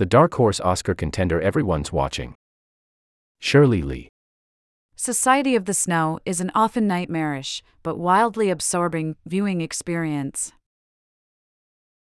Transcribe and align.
the 0.00 0.06
dark 0.06 0.32
horse 0.36 0.60
Oscar 0.60 0.94
contender 0.94 1.42
everyone's 1.42 1.92
watching. 1.92 2.34
Shirley 3.38 3.82
Li. 3.82 4.08
Society 4.96 5.54
of 5.54 5.66
the 5.66 5.74
Snow 5.74 6.18
is 6.24 6.40
an 6.40 6.50
often 6.54 6.86
nightmarish, 6.86 7.62
but 7.82 7.98
wildly 7.98 8.48
absorbing, 8.48 9.16
viewing 9.26 9.60
experience. 9.60 10.52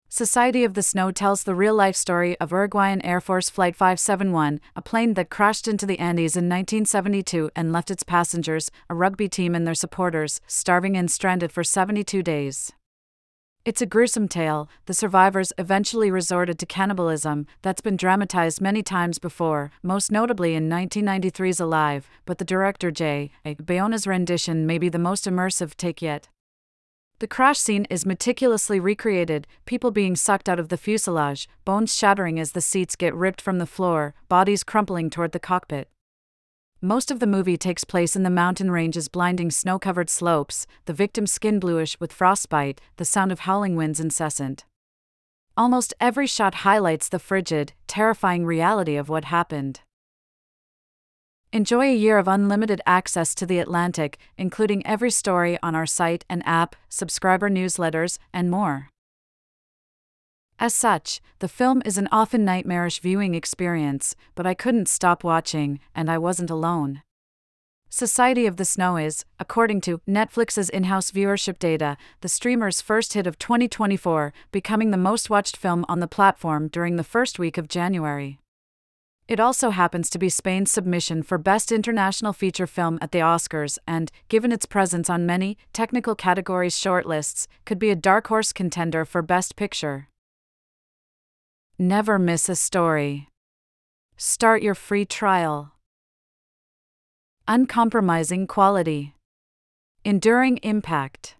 Society 0.08 0.64
of 0.64 0.74
the 0.74 0.82
Snow 0.82 1.12
tells 1.12 1.44
the 1.44 1.54
real 1.54 1.76
life 1.76 1.94
story 1.94 2.36
of 2.40 2.50
Uruguayan 2.50 3.02
Air 3.02 3.20
Force 3.20 3.48
Flight 3.48 3.76
571, 3.76 4.58
a 4.74 4.82
plane 4.82 5.14
that 5.14 5.30
crashed 5.30 5.68
into 5.68 5.86
the 5.86 6.00
Andes 6.00 6.36
in 6.36 6.48
1972 6.48 7.52
and 7.54 7.72
left 7.72 7.92
its 7.92 8.02
passengers, 8.02 8.68
a 8.90 8.96
rugby 8.96 9.28
team 9.28 9.54
and 9.54 9.64
their 9.64 9.76
supporters, 9.76 10.40
starving 10.48 10.96
and 10.96 11.08
stranded 11.08 11.52
for 11.52 11.62
72 11.62 12.20
days. 12.24 12.72
It's 13.66 13.82
a 13.82 13.86
gruesome 13.86 14.28
tale. 14.28 14.68
The 14.84 14.94
survivors 14.94 15.52
eventually 15.58 16.08
resorted 16.08 16.56
to 16.60 16.66
cannibalism, 16.66 17.48
that's 17.62 17.80
been 17.80 17.96
dramatized 17.96 18.60
many 18.60 18.80
times 18.80 19.18
before, 19.18 19.72
most 19.82 20.12
notably 20.12 20.54
in 20.54 20.70
1993's 20.70 21.58
Alive, 21.58 22.08
but 22.26 22.38
the 22.38 22.44
director 22.44 22.92
J. 22.92 23.32
A. 23.44 23.56
Bayona's 23.56 24.06
rendition 24.06 24.68
may 24.68 24.78
be 24.78 24.88
the 24.88 25.00
most 25.00 25.24
immersive 25.24 25.76
take 25.76 26.00
yet. 26.00 26.28
The 27.18 27.26
crash 27.26 27.58
scene 27.58 27.88
is 27.90 28.06
meticulously 28.06 28.78
recreated, 28.78 29.48
people 29.64 29.90
being 29.90 30.14
sucked 30.14 30.48
out 30.48 30.60
of 30.60 30.68
the 30.68 30.76
fuselage, 30.76 31.48
bones 31.64 31.92
shattering 31.92 32.38
as 32.38 32.52
the 32.52 32.60
seats 32.60 32.94
get 32.94 33.16
ripped 33.16 33.40
from 33.40 33.58
the 33.58 33.66
floor, 33.66 34.14
bodies 34.28 34.62
crumpling 34.62 35.10
toward 35.10 35.32
the 35.32 35.40
cockpit. 35.40 35.88
Most 36.86 37.10
of 37.10 37.18
the 37.18 37.26
movie 37.26 37.56
takes 37.56 37.82
place 37.82 38.14
in 38.14 38.22
the 38.22 38.30
mountain 38.30 38.70
range's 38.70 39.08
blinding 39.08 39.50
snow 39.50 39.76
covered 39.76 40.08
slopes, 40.08 40.68
the 40.84 40.92
victim's 40.92 41.32
skin 41.32 41.58
bluish 41.58 41.98
with 41.98 42.12
frostbite, 42.12 42.80
the 42.96 43.04
sound 43.04 43.32
of 43.32 43.40
howling 43.40 43.74
winds 43.74 43.98
incessant. 43.98 44.64
Almost 45.56 45.94
every 46.00 46.28
shot 46.28 46.62
highlights 46.62 47.08
the 47.08 47.18
frigid, 47.18 47.72
terrifying 47.88 48.46
reality 48.46 48.94
of 48.94 49.08
what 49.08 49.24
happened. 49.24 49.80
Enjoy 51.52 51.86
a 51.86 51.96
year 51.96 52.18
of 52.18 52.28
unlimited 52.28 52.80
access 52.86 53.34
to 53.34 53.46
The 53.46 53.58
Atlantic, 53.58 54.16
including 54.38 54.86
every 54.86 55.10
story 55.10 55.58
on 55.64 55.74
our 55.74 55.86
site 55.86 56.24
and 56.30 56.40
app, 56.46 56.76
subscriber 56.88 57.50
newsletters, 57.50 58.18
and 58.32 58.48
more. 58.48 58.90
As 60.58 60.74
such, 60.74 61.20
the 61.40 61.48
film 61.48 61.82
is 61.84 61.98
an 61.98 62.08
often 62.10 62.44
nightmarish 62.44 63.00
viewing 63.00 63.34
experience, 63.34 64.16
but 64.34 64.46
I 64.46 64.54
couldn't 64.54 64.88
stop 64.88 65.22
watching, 65.22 65.80
and 65.94 66.10
I 66.10 66.16
wasn't 66.16 66.50
alone. 66.50 67.02
Society 67.90 68.46
of 68.46 68.56
the 68.56 68.64
Snow 68.64 68.96
is, 68.96 69.24
according 69.38 69.80
to 69.82 70.00
Netflix's 70.08 70.70
in 70.70 70.84
house 70.84 71.10
viewership 71.10 71.58
data, 71.58 71.96
the 72.20 72.28
streamer's 72.28 72.80
first 72.80 73.12
hit 73.12 73.26
of 73.26 73.38
2024, 73.38 74.32
becoming 74.50 74.90
the 74.90 74.96
most 74.96 75.28
watched 75.28 75.56
film 75.56 75.84
on 75.88 76.00
the 76.00 76.08
platform 76.08 76.68
during 76.68 76.96
the 76.96 77.04
first 77.04 77.38
week 77.38 77.58
of 77.58 77.68
January. 77.68 78.38
It 79.28 79.40
also 79.40 79.70
happens 79.70 80.08
to 80.10 80.18
be 80.18 80.28
Spain's 80.28 80.70
submission 80.70 81.22
for 81.22 81.36
Best 81.36 81.70
International 81.70 82.32
Feature 82.32 82.66
Film 82.66 82.98
at 83.02 83.12
the 83.12 83.18
Oscars 83.18 83.76
and, 83.86 84.10
given 84.28 84.52
its 84.52 84.66
presence 84.66 85.10
on 85.10 85.26
many 85.26 85.58
technical 85.72 86.14
categories 86.14 86.76
shortlists, 86.76 87.46
could 87.64 87.78
be 87.78 87.90
a 87.90 87.96
dark 87.96 88.28
horse 88.28 88.52
contender 88.52 89.04
for 89.04 89.22
Best 89.22 89.56
Picture. 89.56 90.08
Never 91.78 92.18
miss 92.18 92.48
a 92.48 92.56
story. 92.56 93.28
Start 94.16 94.62
your 94.62 94.74
free 94.74 95.04
trial. 95.04 95.72
Uncompromising 97.46 98.46
quality. 98.46 99.14
Enduring 100.02 100.56
impact. 100.62 101.36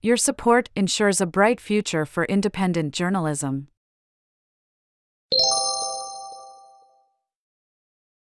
Your 0.00 0.16
support 0.16 0.70
ensures 0.74 1.20
a 1.20 1.26
bright 1.26 1.60
future 1.60 2.06
for 2.06 2.24
independent 2.24 2.94
journalism. 2.94 3.68